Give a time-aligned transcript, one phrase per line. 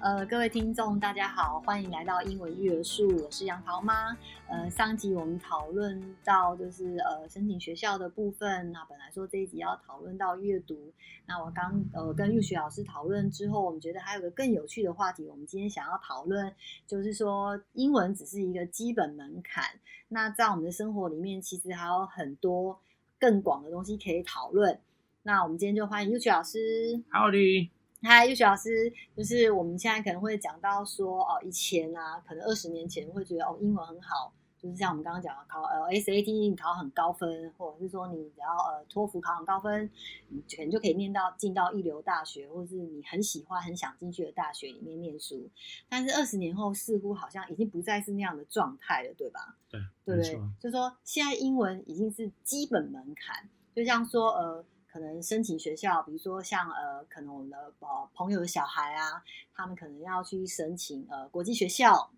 [0.00, 4.16] 呃，各位听众，大家好，欢迎来到英文育儿树，我是杨桃妈。
[4.46, 10.76] 呃，上集我们讨论到就是呃申请学校的部分，那本来说这一集要讨论到阅读，
[11.26, 16.54] 那我刚呃跟玉雪老师讨论之后，我们觉得还有个更有趣的话题，我们今天想要讨论，
[16.86, 19.64] 就是说英文只是一个基本门槛，
[20.06, 22.78] 那在我们的生活里面，其实还有很多
[23.18, 24.78] 更广的东西可以讨论。
[25.24, 27.02] 那我们今天就欢迎玉雪老师。
[27.10, 27.70] Howdy。
[28.00, 39.90] 嗨，玉雪老师，就是我们现在可能会讲到说，哦，以前啊，可能二十年前会觉得哦，英文很好，就是像我们刚刚讲的考呃 SAT 你考很高分，或者是说你只要呃托福考很高分，
[40.28, 45.50] 你可能就可以念到进到一流大学，或者是你很喜欢很想进去的大学里面念书。
[45.88, 49.56] 但是二十年后，似乎好像已经不再是那样的状态了，对吧？
[49.68, 50.40] 对，对不对？
[50.60, 54.64] 就是说现在英文已经是基本门槛，就像说呃。
[54.90, 59.22] 可能申请学校，比如说像呃，可能我们的呃朋友的小孩啊，
[59.54, 62.10] 他们可能要去申请呃国际学校，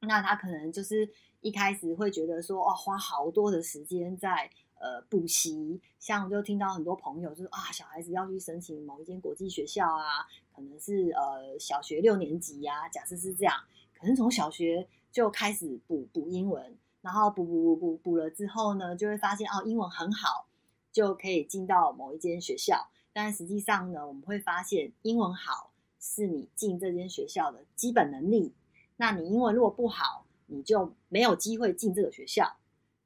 [0.00, 1.08] 那他可能就是
[1.40, 5.80] 一开始会觉得说，哇，花好多的时间在呃补习。
[6.00, 13.54] 像我就听到很多朋友就是啊，小孩子要去申请某一间国际学校啊，可能是呃小学六年级呀、假设是这样，
[13.98, 20.48] 可能从小学就开始补补英文，然后补补补补补了之后呢，就会发现哦，英文很好。
[20.96, 28.54] 就可以进到某一间学校，但实际上呢，我们会发现英文好是你进这间学校的基本能力。
[28.96, 32.56] 那你英文如果不好，你就没有机会进这个学校。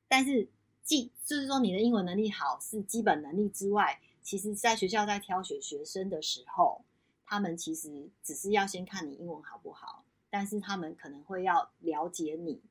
[0.06, 0.48] 但是
[0.84, 6.84] 进就是说你的英文能力好是基本能力之外，其实在学校在挑选学生的时候，
[7.26, 12.62] 他们其实只是要先看你英文好不好，但是他们可能会要了解你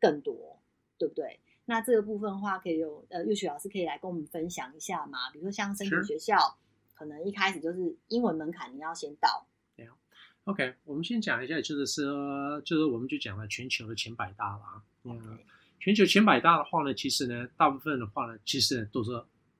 [0.00, 0.58] 更多，
[0.96, 1.40] 对不对？
[1.68, 5.30] 那这个部分的话，可以有呃，玉雪老师可以来跟我们分享一下吗？
[5.32, 6.38] 比如说像申请学校，
[6.94, 9.46] 可能一开始就是英文门槛你要先到。
[9.76, 9.92] 对啊
[10.44, 14.82] ，OK，我们先讲一下，就是说，就是我们就讲了全球的前百大了啊。
[15.02, 15.38] 嗯.
[15.80, 19.10] 全球前百大的话呢，其实呢，大部分的话呢，其实都是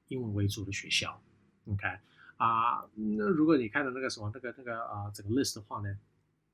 [0.08, 1.20] 英文为主的学校。
[1.66, 1.86] OK，
[2.36, 5.98] 啊，那如果你看到那个什么那个那个啊整个 list 的话呢，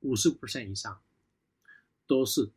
[0.00, 0.98] 五十 percent 以上
[2.06, 2.50] 都是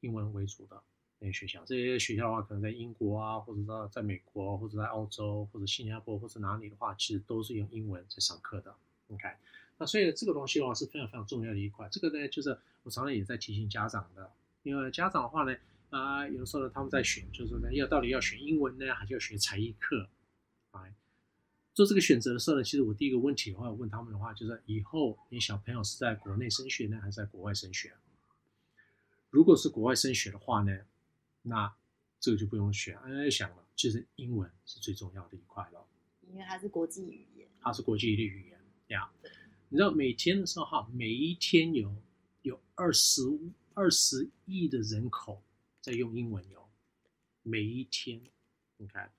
[0.00, 0.82] 英文为主的。
[1.20, 8.72] 那些学校，这些学校的话，可能在英国啊，或者在在美国，或者在澳洲，或者新加坡，或者哪里的话，其实都是用英文在上课的。
[9.08, 9.28] OK，
[9.78, 11.88] 那所以这个东西的话是非常非常重要的一块。
[11.90, 14.30] 这个呢，就是我常常也在提醒家长的，
[14.62, 15.56] 因为家长的话呢，
[15.90, 20.08] 啊、有的时候呢，他们在选，就是呢，要到底要选英文呢，还是要学才艺课？
[20.70, 20.86] 啊，
[21.74, 27.92] 做这个选择的时候呢，其实我第一个问题的话，我问他们的话，就是以后你小朋友是在国内升学呢，还是在国外升学？
[29.30, 30.78] 如果是国外升学的话呢？
[31.42, 31.74] 那
[32.20, 35.86] 这个就不用选，哎，要想了，其实英文是最重要的一块了，
[36.22, 39.10] 因为它是国际语言，它是国际的语言呀。
[39.68, 41.94] 你知道每天的时候哈，每一天有
[42.42, 43.22] 有二十
[43.74, 45.42] 二十亿的人口
[45.80, 46.68] 在用英文哟，
[47.42, 48.20] 每一天，
[48.78, 49.12] 你看，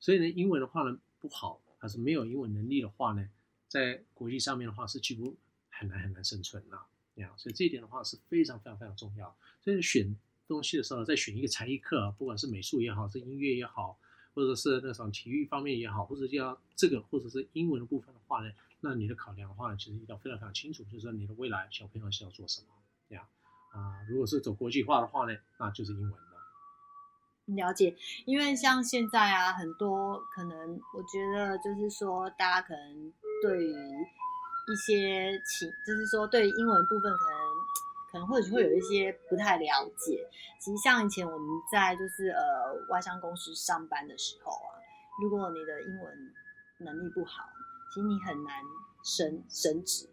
[0.00, 3.28] 所以呢，英文的话呢不好，还是没有英文能力的话呢，
[3.68, 5.36] 在国际上面的话是几乎
[5.68, 7.28] 很难很难生存了呀。
[7.28, 7.38] Yeah.
[7.38, 10.16] 所以这一点的话是非常非常非常重要，所以选。
[10.48, 13.98] 东西的时候，再选一个才艺课，不管是美术也好，是音乐也好，
[14.34, 22.66] 或者是那种体育方面也好，或者叫这个，或者是英文的部分的话呢，那你的考量的话，其实一定要非常非常清楚，就是说你的未来小朋友是要做什么，
[23.08, 23.24] 这样
[23.72, 24.00] 啊。
[24.08, 26.18] 如果是走国际化的话呢，那就是英文的。
[27.54, 37.45] 了解，因为像现在啊，很多可能我觉得就是说，大家可能对于一些情，就是说对英文部分可能。
[38.24, 40.28] 或者会有一些不太了解。
[40.60, 42.40] 其实像以前我们在就是呃
[42.88, 44.78] 外商公司上班的时候啊，
[45.20, 46.32] 如果你的英文
[46.78, 47.44] 能力不好，
[47.92, 48.62] 其实你很难
[49.04, 50.08] 升升职，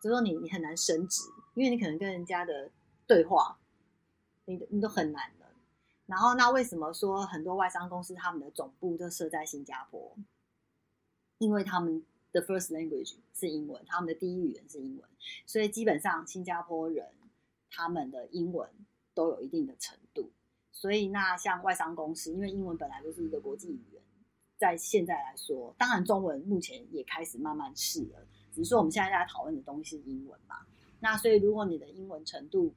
[0.00, 1.22] 就说你你很难升职，
[1.54, 2.70] 因为你可能跟人家的
[3.06, 3.58] 对话，
[4.46, 5.46] 你你都很难的。
[6.06, 10.16] 然后那为什么说很多外商公司他们的总部都设在新加坡？
[11.38, 15.08] 因为他们的 first language 是英文，他们的第一语言是英文，
[15.46, 17.06] 所以基本上新加坡人。
[17.70, 18.68] 他们的英文
[19.14, 20.30] 都有一定的程度，
[20.72, 24.02] 所以那像外商公司，因为英文本来就是一个国际语言，
[24.56, 30.56] 在现在来说，当然中文目前也开始慢慢试了，只是说我们现在在讨论的东西是英文嘛。
[31.00, 32.74] 那所以如果你的英文程度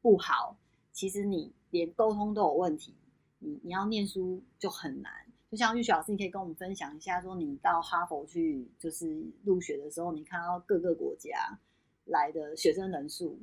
[0.00, 0.56] 不好，
[0.92, 2.94] 其实你连沟通都有问题，
[3.38, 5.12] 你你要念书就很难。
[5.50, 11.58] 就像玉雪老师，你可以跟我们分享一下，说你到哈佛去就是入学的时候，你看到各个国家
[12.04, 13.38] 来的学生人数。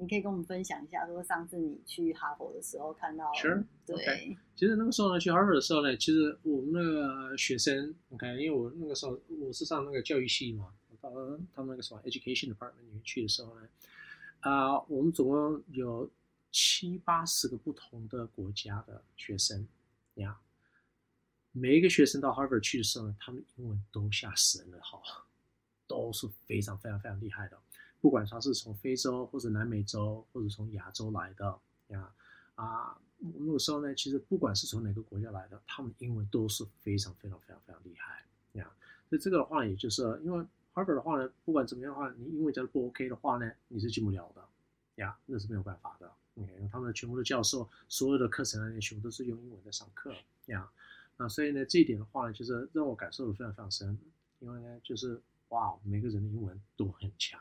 [0.00, 3.62] 你可以跟我们分享一下，说上次你去哈佛的时候看到，Sure.
[3.84, 4.36] 对，okay.
[4.56, 11.10] 其实那个时候呢，去哈佛的时候呢，其实我们那个学生，你看，因为我那个时候我是上那个教育系嘛，到
[11.54, 13.68] 他们那个什么 education department 里面去的时候呢，
[14.40, 16.10] 啊、呃，我们总共有
[16.50, 19.66] 七八十个不同的国家的学生
[20.14, 20.38] 呀。
[21.52, 25.02] 每一个学生到 Harvard 去的时候呢，他们英文都吓死人了，好，
[25.86, 27.58] 都是非常非常非常厉害的。
[28.00, 31.58] 不管他是从非洲或者南美洲或者从亚洲来的
[31.88, 32.10] 呀，
[32.54, 38.70] 啊，那个时候呢，其实不管是从哪个国家来的，他们英文都是非常非常非常非常厉害呀。
[39.08, 44.42] 所以这个的话，也就是因为 Harvard 的话呢，不管怎么样的话，你英文假如不 OK 的话呢，你是进不了的
[44.96, 46.10] 呀，那是没有办法的。
[46.36, 50.14] 嗯，因为他们全部的教授，所有的课程啊，全部都是用英文在上课
[50.46, 50.70] 呀。
[51.16, 53.98] 那，所以呢，这一点的话呢，就是让我感受的非常非常深，
[54.38, 57.38] 因为呢，就是哇，每个人的英文都很强。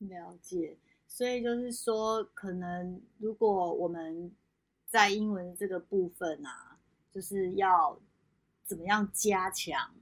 [0.00, 0.76] 了解，
[1.06, 4.32] 所以就是说，可能如果我们
[4.86, 6.78] 在英文这个部分啊，
[7.12, 7.98] 就是要
[8.64, 9.94] 怎么样加强，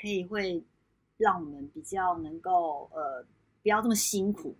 [0.00, 0.64] 可以会
[1.16, 3.24] 让我们比较能够呃，
[3.62, 4.56] 不要这么辛苦，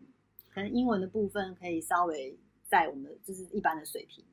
[0.49, 2.39] 可能英文的部分可以稍微
[2.69, 4.25] 在我们就是一般的水平。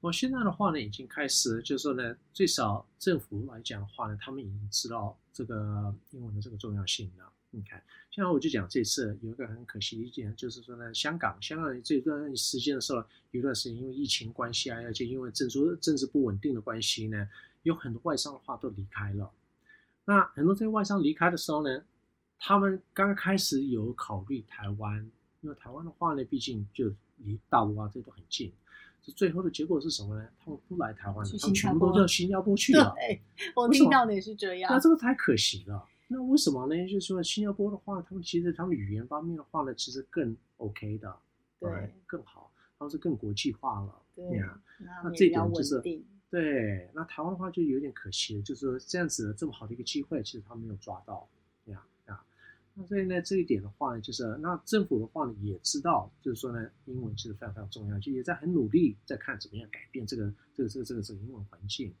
[0.00, 7.32] 我现在的话呢，已经开始，就是说呢，最少政府来讲的话呢，他们已经知道这个英文的这个重要性了。
[7.54, 7.80] 你看，
[8.10, 12.98] 像我就讲这次有一个很可惜的一点，就是说呢，香港，香港这段时间的时候，
[13.30, 17.28] 有一段时间因为疫情关系啊，而且因为政治政治不稳定的关系呢，
[17.62, 19.30] 有很多外商的话都离开了。
[20.04, 21.82] 那很多这些外商离开的时候呢，
[22.38, 25.08] 他们刚刚开始有考虑台湾，
[25.40, 28.52] 因为台湾的话呢，毕竟就离大陆啊这都很近。
[29.14, 30.26] 最后的结果是什么呢？
[30.42, 32.94] 他们不来台湾了，他们全部都到新加坡去了。
[32.96, 33.22] 对，
[33.54, 34.72] 我听到的也是这样。
[34.72, 35.86] 那这个太可惜了。
[36.06, 36.86] 那为什么呢？
[36.86, 41.16] 就是说新加坡的话，他们其实他们语言方面的话呢，其实更 OK 的，
[41.58, 44.02] 对，更好，他们是更国际化了。
[44.14, 44.60] 对呀，
[45.02, 45.80] 那这点就是
[46.30, 46.90] 对。
[46.94, 51.26] 那台湾的话就有点可惜了，就是说这样子这么好的一个机会，其实他没有抓到。
[51.64, 52.24] 对呀啊
[52.74, 61.94] 那所以呢，这一点的话呢，就是那政府的话呢也知道，就是说呢，英文其实非常非常重要，就也在很努力在看怎么样改变这个这个这个这个这个英文环境。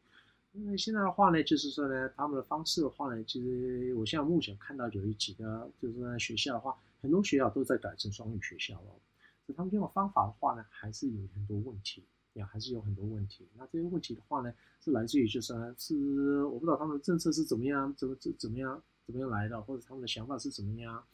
[0.54, 8.86] 因为现在的话呢，就是说呢，他们的方式的话呢，其实我现在目前看到有一几个，就是说学校的话，很多学校都在改成双语学校了。
[9.44, 12.02] 所以他们用的方法的话呢，还是有很多问题，
[12.32, 13.46] 也，还是有很多问题。
[13.58, 18.82] 那这些问题的话呢，是来自于就是呢，是我不知道他们的政策是怎么样，怎么怎怎么样。
[19.06, 21.04] 怎么样来的，或者他们的想法是怎么样？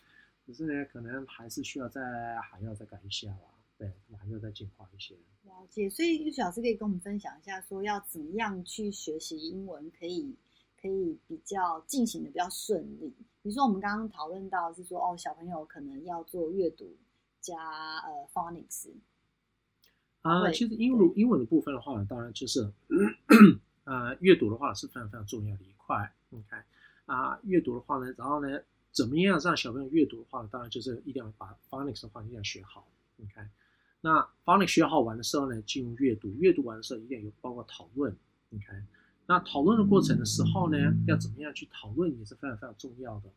[0.47, 2.01] 可是呢，可能还是需要再
[2.41, 3.49] 还要再改一下吧。
[3.81, 5.15] 对，还要再进化一些。
[5.45, 10.37] 了解，所以玉雪老师可以跟我们分享一下，说要怎么样去学习英文，可以
[10.79, 13.09] 可以比较进行的比较顺利。
[13.41, 16.95] 比如说，我们刚刚讨论到是说，哦，小朋友可能要做阅读
[17.41, 17.57] 加
[18.01, 18.91] 呃 phonics。
[20.21, 22.71] 啊，其实英文英文的部分的话呢，当然就是
[23.85, 26.15] 呃， 阅读的话是非常非常重要的一块。
[26.29, 26.63] 你看。
[27.07, 28.61] 啊，阅读的话呢，然后呢，
[28.93, 32.87] 怎么样让小朋友阅读的话，当然就是一定要把 phonics 的话一定要学好。
[33.17, 33.51] 你看，
[34.01, 38.17] 那 phonics 学好完的时候呢，进入阅读，阅读完的时候一定有包括讨论。
[38.49, 38.87] 你看，
[39.27, 43.31] 那讨论的过程的时候呢，要怎么样去讨论也是非常非常重要的。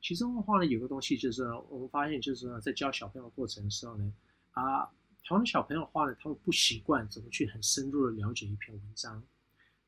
[0.00, 4.12] 其中的话呢，有个东西就是我们发现，就是说在教小朋友过程的时候呢，
[4.52, 4.84] 啊，
[5.26, 9.22] 讨论小朋友的话呢，他们不习惯怎么去很深入的了解一篇文章。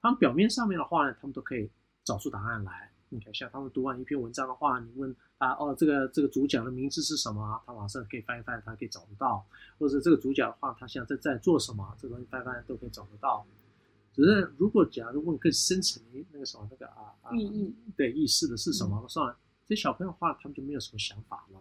[0.01, 1.69] 他们表面上面的话呢，他们都可以
[2.05, 2.90] 找出答案来。
[3.13, 7.61] 你看，像他们读完一篇文章的话，你问啊哦，这个这个主角的名字是什么？
[7.67, 9.45] 他马上可以翻一翻，他可以找得到。
[9.81, 11.93] 或者这个主角的话，他现在在在做什么？
[11.99, 13.45] 这个东西翻一翻都可以找得到。
[14.15, 19.05] 只是如果假如问更深层的那个什么那个啊啊，意义对意思的是什么？
[19.09, 19.37] 算了，
[19.67, 21.59] 这小朋友的话，他们就没有什么想法了，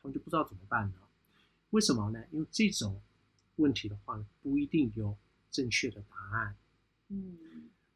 [0.00, 0.94] 他们就不知道怎么办了。
[1.70, 2.22] 为什么呢？
[2.30, 3.00] 因为这种
[3.56, 5.16] 问题的话，不一定有
[5.50, 6.54] 正确的答案。
[7.08, 7.36] 嗯，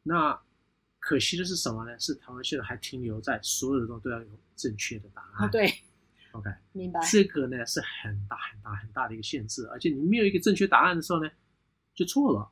[0.02, 0.40] 那。
[1.06, 1.96] 可惜的是什么呢？
[2.00, 5.46] 是台湾现在还停留在所有的东西都要有正确的答案。
[5.46, 5.72] 哦、对
[6.32, 6.98] ，OK，明白。
[7.08, 11.30] 这个呢是很大很大很大的一个限制，而且你没有一个正确答案的时候呢，
[11.94, 12.50] 就错了，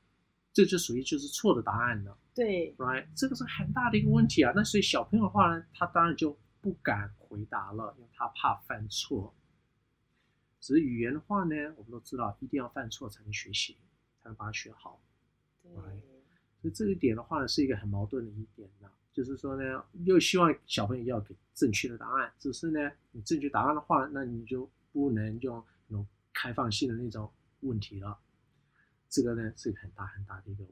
[0.52, 2.16] 这就属于就是错的答案了。
[2.32, 4.52] 对，right，这个是很大的一个问题啊。
[4.54, 9.34] 那所以小朋友的话呢，他当然就不敢回答了，因为他怕犯错。
[10.60, 13.76] 只是语言的话呢，我们都知道一定要犯错才能学习，
[14.22, 15.02] 才能把它学好。
[15.60, 15.72] 对。
[15.72, 16.13] Right?
[16.64, 27.30] 所以这一点的话呢，是一个很矛盾的一点呢，就是说呢，又希望小朋友要给正确的答案，只是呢，你正确答案的话，那你就不能用那种开放性的那种
[27.60, 28.18] 问题了。
[29.10, 30.64] 这个呢，是一个很大很大的一个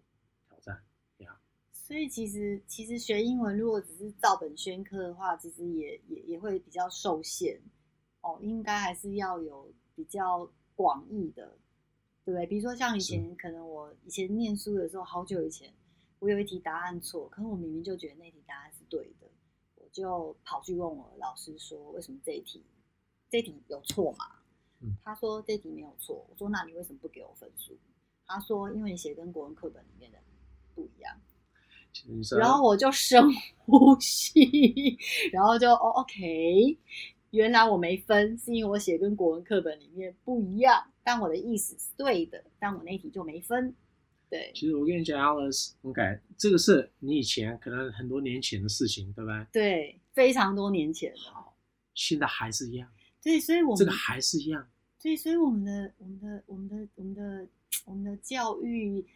[0.49, 0.83] 挑战
[1.19, 1.39] 呀。
[1.75, 7.61] 所以其实其实学英文如果只是照本宣科的话，其实也也也会比较受限
[8.23, 11.59] 哦，应该还是要有比较广义的，
[12.25, 12.47] 对不对？
[12.47, 15.71] 比如说像以前可能我以前念书的时候，好久以前。
[16.23, 19.26] 我有一题答案错，可是我明明就觉得那题答案是对的，
[19.75, 22.62] 我就跑去问我老师说，为什么这一题
[23.29, 24.26] 这一题有错吗？
[24.79, 26.25] 嗯，他说这题没有错。
[26.31, 27.76] 我说那你为什么不给我分数？
[28.25, 30.19] 他说因为你写跟国文课本里面的
[30.76, 31.21] 不一样。
[32.38, 33.21] 然后我就深
[33.59, 34.97] 呼吸，
[35.33, 36.79] 然后就哦，OK，
[37.33, 43.75] 原来我没分，是因为我写跟国文课本里面不一样，但我的意思是对的，但我那题就没分。
[44.33, 46.01] 对，其实我跟你讲，Alice，OK，
[46.39, 49.47] 这个是你以前可能很多年前的事情，对吧？
[49.53, 51.15] 对，非常多年前。
[51.17, 51.55] 好，
[51.93, 52.91] 现在还是一样。
[53.23, 54.67] 对，所以我们这个还是一样。
[54.99, 57.49] 对，所以我们的我们的我们的我们的
[57.85, 59.07] 我们的教育。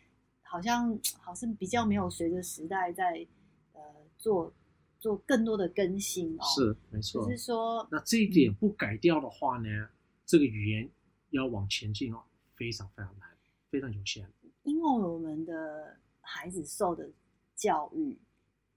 [0.48, 3.26] 好像好像比较没有随着时代在
[3.72, 3.80] 呃
[4.16, 4.54] 做
[5.00, 7.24] 做更多的更新哦，是没错。
[7.24, 9.88] 就是说，那这一点不改掉的话呢，嗯、
[10.24, 10.88] 这个语言
[11.30, 12.22] 要往前进哦，
[12.54, 13.28] 非常非常难，
[13.72, 14.24] 非常有限。
[14.66, 17.08] 因为我们的孩子受的
[17.54, 18.18] 教育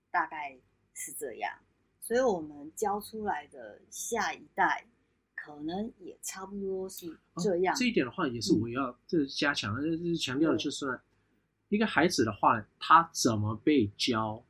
[0.10, 0.58] 大概
[0.93, 1.51] 是这样，
[2.00, 4.88] 所以我们教出来的下一代
[5.36, 7.75] 可能也差不多是这样。
[7.75, 11.01] 哦、这一点的话，也是我要这加强的，这、强调的就是。
[11.69, 14.43] 一个孩子的话，他怎么被教，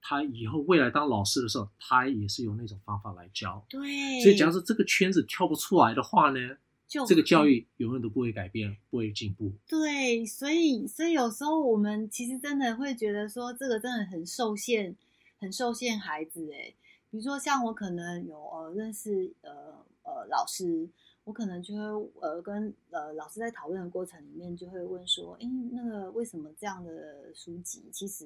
[0.00, 3.62] 他以后未来当老师的时候，他也是用那种方法来教。
[3.68, 6.56] 对，所以假如说这个圈子跳不出来的话呢，
[6.86, 9.52] 就这个教育永远都不会改变，不会进步。
[9.66, 14.96] 对，所以所以有时候我们其实真的会觉得说，这个真的很受限，
[15.38, 16.50] 很受限孩子。
[16.52, 16.74] 诶，
[17.10, 20.88] 比如说像我可能有呃认识呃呃老师。
[21.26, 21.80] 我可能就会
[22.20, 28.24] 呃跟呃老师在讨论的过程里面就会问说，诶，那个为什么这样的书籍其实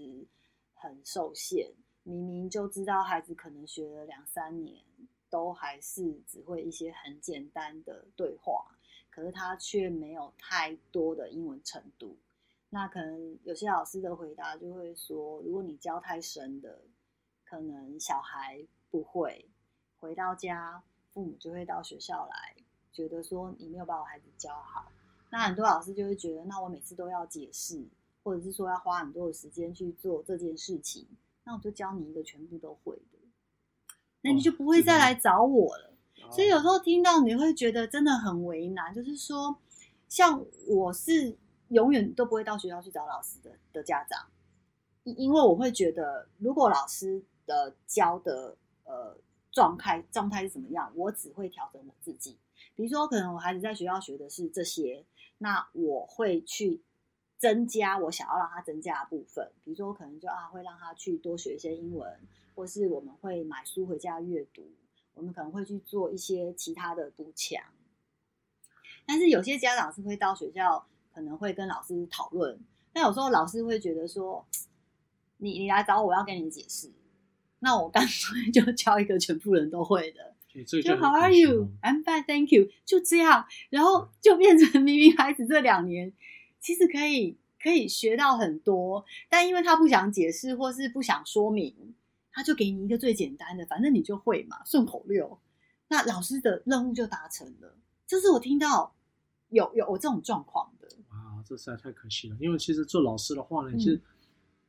[0.75, 1.73] 很受限？
[2.03, 4.83] 明明就知道孩子可能学了两三年，
[5.31, 8.67] 都还是只会一些很简单的对话，
[9.09, 12.19] 可是他却没有太多的英文程度。
[12.69, 16.83] 那可能有些老师的回答就会说，如果你教太深的，
[17.45, 19.49] 可能小孩不会，
[19.99, 20.83] 回到家
[21.13, 22.57] 父母就会到学校来。
[22.93, 24.91] 觉得说你没有把我孩子教好，
[25.31, 27.87] 那很多老师就会觉得，那我每次都要解释，
[28.25, 31.07] 或者是说要花很多的时间去做这件事情，
[31.45, 33.19] 那我就教你一个全部都会的，
[34.23, 35.95] 那你就不会再来找我了。
[36.23, 39.57] 哦，所以有时候听到你会觉得真的很为难，就是说，
[40.09, 41.37] 像我是
[41.69, 44.27] 永远都不会到学校去找老师的的家长，
[45.05, 49.17] 因为我会觉得，如果老师的教的呃
[49.51, 52.37] 状态状态是怎么样，我只会调整我自己。
[52.77, 55.05] 比如说，可能我孩子在学校学的是这些，
[55.39, 56.83] 那我会去
[57.41, 59.51] 增加我想要让他增加的部分。
[59.65, 62.21] 比如说，我可能就啊会让他去多学一些英文，
[62.55, 64.71] 或是我们会买书回家阅读，
[65.15, 67.61] 我们可能会去做一些其他的补强。
[69.07, 72.61] 但是有些家长是会到学校，可能会跟老师讨论。
[72.93, 74.47] 但有时候老师会觉得说，
[75.39, 76.93] 你你来找我，我要跟你解释，
[77.61, 80.35] 那我干脆就教一个全部人都会的。
[80.67, 81.71] 就，就 How are you?
[81.81, 82.69] I'm fine, thank you。
[82.85, 86.13] 就这样，然后就变成明明孩子这两年
[86.61, 91.95] 其实可以可以学到很多，但因为他不想解释或是不想说明，
[92.31, 95.39] 他就给你一个最简单的，反正你就会嘛，顺口溜。
[95.89, 97.77] 那老师的任务就达成了。
[98.07, 98.95] 这是我听到
[99.49, 100.89] 有有我这种状况的。
[101.11, 102.37] 哇，这实在太可惜了。
[102.41, 104.01] 因为其实做老师的话呢，嗯、其实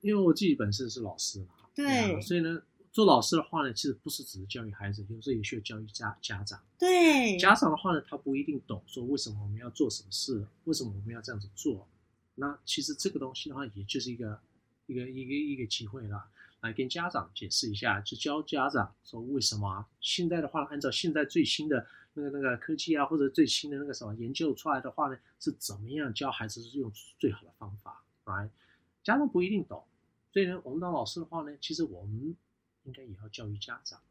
[0.01, 2.61] 因为我自己本身是老师嘛，对，所以呢。
[2.91, 6.61] 做老师的话呢，其实不是只是教育孩子，有时候也需要教育家家长。
[6.77, 11.87] 对，家长的话呢，他不一定懂说为什么我们要做什么事，为什么我们要这样子做。
[12.35, 14.37] 那其实这个东西的话，也就是一个
[14.87, 16.29] 一个一个一个机会啦，
[16.59, 28.49] 来跟家长解释一下，就教家长说为什么现在的话，按照现在最新的那个那个科技啊，或者最新的那个什么研究出来的话呢，是怎么样教孩子是用最好的方法，right？
[29.01, 29.81] 家长不一定懂，
[30.33, 32.35] 所以呢，我们当老师的话呢，其实我们。
[32.83, 34.01] 应该也要教育家长，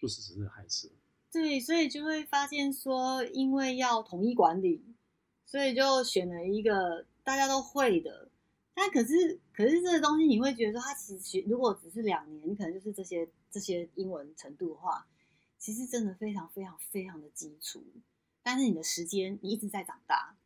[0.00, 0.92] 不是只是孩子。
[1.30, 4.84] 对，所以就会发现说，因为要统一管理，
[5.46, 8.28] 所以就选了一个大家都会的。
[8.74, 15.06] 但可是，可是这个东西你会觉得说，它其实如果只是两年，你可能就是这些这些英文程度的话，
[15.58, 17.84] 其实真的非常非常非常的基础。
[18.42, 20.36] 但是你的时间，你一直在长大。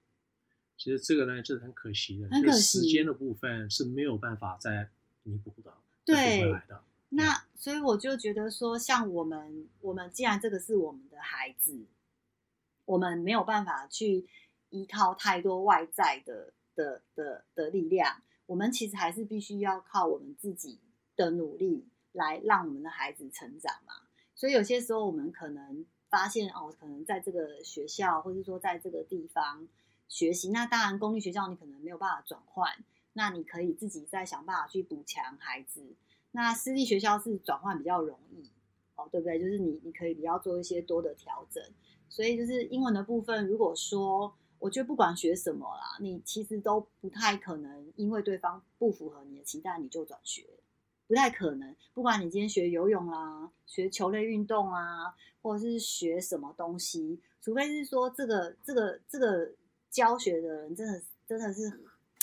[0.77, 4.91] 其实这个呢，就是很可惜的，很可惜，时间的部分是没有办法再
[5.23, 5.73] 弥补的，
[6.05, 6.85] 对，回来的。
[7.09, 11.87] 那所以我就觉得说，像我们，我们既然这个是我们的孩子，
[12.85, 14.29] 我们没有办法去
[14.71, 20.81] 依靠太多外在的的的的力量，我们其实还是必须要靠我们自己
[21.15, 23.95] 的努力来让我们的孩子成长嘛。
[24.35, 29.67] 所以有些时候我们可能发现哦，可能在这个学校，或者说在这个地方
[30.09, 35.95] 学习，那当然公立学校你可能没有办法转换，那你可以自己再想办法去补强孩子。
[36.37, 38.51] 那私立学校是转换比较容易，
[38.95, 39.41] 哦，对不对？
[39.41, 41.65] 就是你你可以比较做一些多的调整。
[42.11, 50.45] 所以就是英文的部分，如果说我觉得不管学什么啦，你其实都不太可能因为对方不符合你的期待你就转学，
[51.09, 51.75] 不太可能。
[51.95, 59.51] 不管你今天学游泳啦，学球类运动啊，或者是学什么东西，除非是说这个这个这个
[59.91, 61.81] 教学的人真的真的是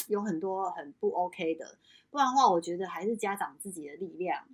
[0.07, 1.77] 有很多很不 OK 的，
[2.13, 4.47] 不然的话，我觉得还是家长自己的力量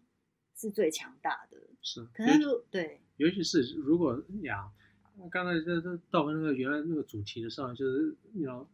[0.56, 1.58] 是最强大的。
[1.82, 4.72] 是，可能就对，尤其是如果呀。
[5.30, 8.66] 刚才这这到那个原来那个主题的时候，就是你要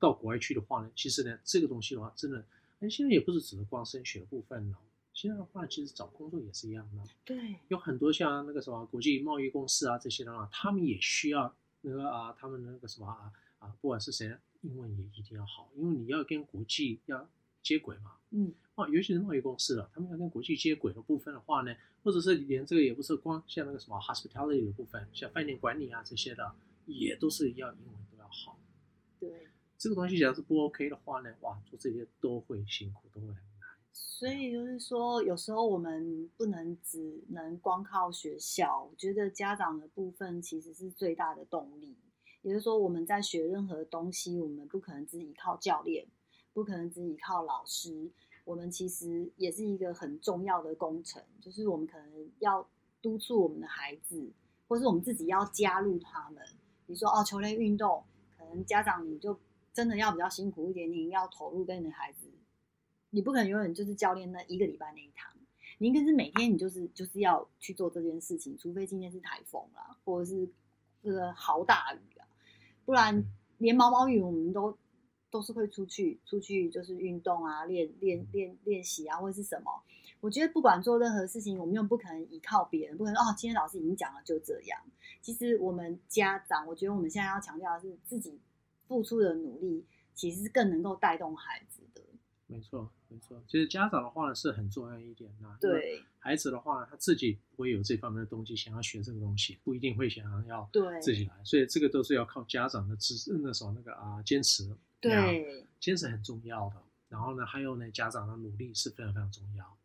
[0.00, 2.44] 到国外去的话呢，其实呢，这个东西的话，真的，
[2.80, 4.78] 哎，现在也不是只能光升学的部分了。
[5.12, 7.04] 现在的话，其实找工作也是一样的。
[7.24, 13.30] 对，有很多像那个什么国际贸易公司啊这些的话，他们也需要那个啊，他们那个什么啊
[13.60, 17.30] 啊，不管是谁，英文也一定要好，因为你要跟国际要
[17.62, 18.16] 接轨嘛。
[18.30, 18.52] 嗯。
[18.74, 26.54] 哦，尤其是贸易公司了，他们要跟国际接轨的部分的话呢，或者是连这个也不是光像那个什么 hospitality 的部分，像饭店管理啊这些的，
[26.86, 28.58] 也都是要英文都要好。
[29.20, 33.44] 对，这个东西只要是不 OK 的话呢，哇，做这些都会辛苦，都会很难。
[33.92, 41.94] 所以就是说，有时候我们不能只能光靠学校，我觉得家长的部分其实是最大的动力。
[42.40, 46.06] 也就是说，我们在学任何东西，我们不可能只依靠教练，
[46.52, 48.10] 不可能只依靠老师。
[48.44, 52.68] 我们其实也是一个很重要的工程，就是我们可能要
[53.00, 54.32] 督促我们的孩子，
[54.66, 56.42] 或是我们自己要加入他们。
[56.84, 58.02] 比如说哦，球类运动，
[58.36, 59.38] 可能家长你就
[59.72, 62.26] 真的要比较辛苦一点，你要投入跟你的孩子，
[63.10, 65.32] 你不可能永远就是教练那一个礼拜那一堂，
[65.78, 70.48] 你应该是每天你就是就是要去做这件事情，除非今天是台风啦，或者是
[71.00, 72.26] 这个豪大雨啊，
[72.84, 73.24] 不然
[73.58, 74.76] 连毛毛雨我们都。
[75.32, 79.82] 都是会出去，出去就是运动啊，练练练练习啊，或者是什么。
[80.20, 83.34] 我觉得不管做任何事情，我们又不可能依靠别人，不可能哦。
[83.36, 84.78] 今天老师已经讲了，就这样。
[85.20, 88.38] 其实我们家长，我觉得我们现在要强调的是自己
[88.86, 92.02] 付出的努力，其实是更能够带动孩子的。
[92.46, 93.42] 没错，没错。
[93.48, 95.48] 其实家长的话呢是很重要一点的。
[95.58, 96.00] 对。
[96.18, 101.34] 孩子的话呢，他自己不会有这方面的东西，想要学这个东西，不一定会想要对自己来。
[101.42, 104.70] 所以这个都是要靠家长的支持，那时候那个啊坚持。
[105.02, 106.76] 对，坚持很重要的。
[107.08, 109.76] 然后呢，还有呢，家长的努力是非常非常重要。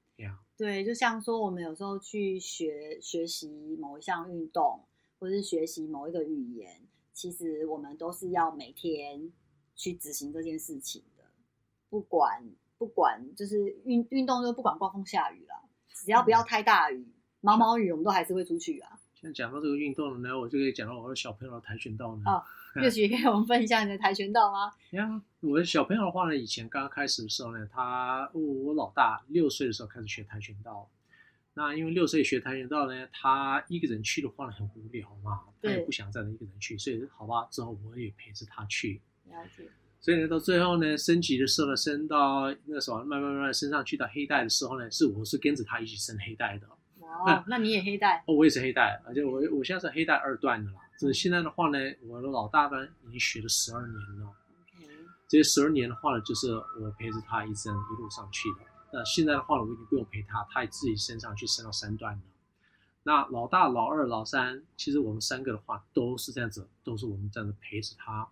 [0.56, 4.84] 对，就像说我们有时候去学学习某一项运动，
[5.20, 6.82] 或是学习某一个语言，
[7.14, 9.32] 其实我们都是要每天
[9.76, 11.24] 去执行这件事情的。
[11.90, 12.44] 不管
[12.80, 17.06] 不管，就是运运动就不管刮风下雨了，只要不要太大雨，
[17.42, 19.00] 毛毛雨我们都还是会出去啊。
[19.20, 22.22] 现在讲到这个运动呢，我就可以讲到我的小朋友的跆拳道呢。
[22.28, 22.44] 哦，
[22.76, 24.72] 乐许可以跟我们分享你的跆拳道吗？
[24.92, 30.88] 呀，我的小朋友的话呢，以前刚刚开始的时候呢，他我，我老大六岁的时候开始学跆拳道。
[31.56, 39.02] 那因为六岁学跆拳道呢，他一个人去的话呢，很无聊嘛，他也不想再一个人去，所以好吧，之后我也陪着他去。
[39.26, 39.68] 了解。
[40.00, 46.68] 所以呢，到最后呢，升级的时候呢，升到那个什么，慢慢慢慢升上去到黑带的时候呢，是我是跟着他一起升黑带的。
[47.10, 48.24] 哦，那你也黑带？
[48.28, 50.78] 哦，我也是黑带，而且我我现在是黑带二段的了。
[51.00, 54.26] 就是现在的话呢，我的老大呢已经学了十二年了。
[54.26, 54.88] Okay.
[55.28, 58.66] 这十二年的话呢，就是我陪着他一直一路上去的。
[58.92, 62.22] 那现在的话呢，我已经不用陪他，他也自己升上去升到三段了。
[63.04, 68.28] 那老大、老二、老三，其实我们三个的话都是这样子，都是我们这样子陪着他，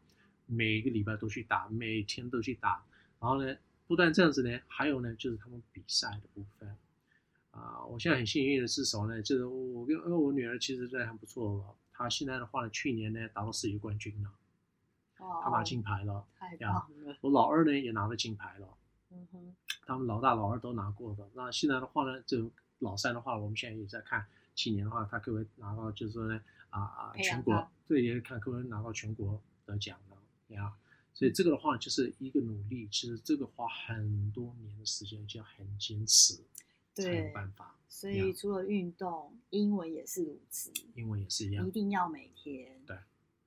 [0.48, 2.84] 每个礼拜都去打，每天都去打。
[3.20, 3.56] 然后呢，
[3.88, 6.76] 不但这样子呢，还有呢，就是他们比赛的部分。
[7.56, 9.22] 啊，我现在很幸运的是什么呢？
[9.22, 14.30] 就是我跟因为我女儿其实真的很不错，她现在的话呢，去年呢打到世界冠军了，
[15.20, 17.18] 哦，她拿金牌了，太棒了。
[17.22, 18.68] 我老二呢也拿了金牌了，
[19.10, 21.30] 嗯哼，他们老大老二都拿过的。
[21.34, 26.42] 那现在的话呢，就老三的话，我们现在也在看，去年的话他可不可以拿到，就是说呢
[26.72, 30.74] 啊啊全国，对，也看可不可以拿到全国得奖的呀。
[31.14, 36.44] 所以这个的话就是一个努力，其实这个花很多年的时间，就要很坚持。
[36.96, 37.34] 对，
[37.90, 40.72] 所以除了运动，英文也是如此。
[40.96, 42.82] 英文也是一样，一定要每天。
[42.86, 42.98] 对，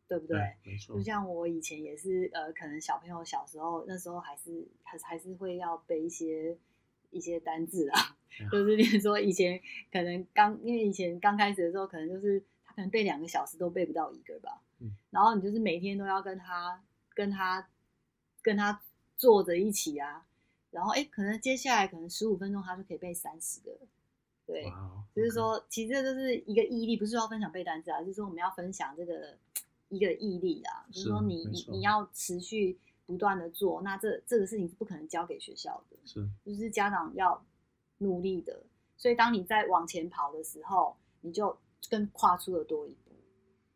[0.07, 0.37] 对不对？
[0.37, 0.97] 对，没错。
[0.97, 6.57] 就像我以前也是，呃，可能小朋友小时候那时候还是还还是会要背一些
[7.11, 8.17] 一些单字啊，
[8.53, 14.63] 就是比如说以前可能刚因为以前刚开始的时候，可能就是他可能背两个小时都背不到一个吧。
[14.81, 14.93] 嗯。
[15.11, 16.83] 然后你就是每天都要跟他
[17.15, 17.69] 跟他
[18.43, 18.83] 跟他
[19.17, 20.27] 坐着一起啊。
[20.71, 23.77] 然后，哎，可能接下来可能十五分钟，他就可以背三十个。
[24.47, 25.03] 对，wow.
[25.15, 29.37] 就是说，其实这就是一个毅力，不是说要分享背单词啊，就是说我们要分享这个
[29.89, 37.45] 一个毅力啊，就是说你你你要持续不断的做，那这这个事情是不可能交给学校的，是，就是家长要
[37.99, 38.63] 努力的。
[38.97, 41.57] 所以当你在往前跑的时候，你就
[41.91, 43.08] 更跨出了多一步，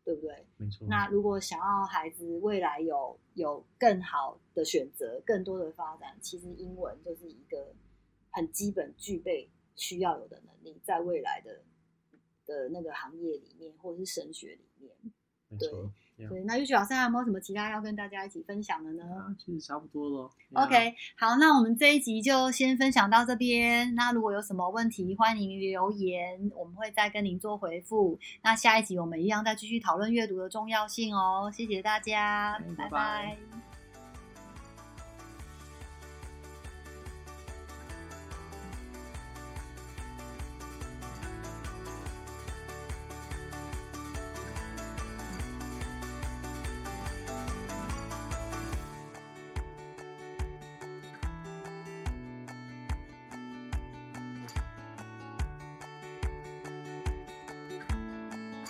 [0.03, 0.45] 对不对？
[0.57, 0.87] 没错。
[0.87, 7.73] 那如果想要孩子未来有有更好的选择、更多的发展，其实英文就是一个
[8.31, 11.63] 很基本具备需要有的能力，在未来的
[12.45, 14.91] 的那个行业里面，或者是升学里面，
[15.57, 15.69] 对。
[16.15, 19.03] 对，那玉雪老师还有没有什么其他要跟大家一起分享的呢？
[19.03, 20.29] 啊、其实差不多了。
[20.53, 23.93] OK，好，那我们这一集就先分享到这边。
[23.95, 28.19] 那如果有什么问题，欢迎留言，我们会再跟您做回复。
[28.43, 31.51] 那下一集我们一样再继续讨论阅读的重要性哦。
[31.53, 32.89] 谢谢大家，拜拜。
[32.89, 33.72] 拜拜。